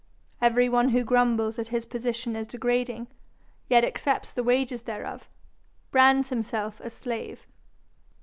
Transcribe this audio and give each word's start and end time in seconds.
Every 0.41 0.67
one 0.67 0.89
who 0.89 1.03
grumbles 1.03 1.59
at 1.59 1.67
his 1.67 1.85
position 1.85 2.35
as 2.35 2.47
degrading, 2.47 3.05
yet 3.69 3.85
accepts 3.85 4.31
the 4.31 4.41
wages 4.41 4.81
thereof, 4.81 5.29
brands 5.91 6.29
himself 6.29 6.79
a 6.79 6.89
slave. 6.89 7.45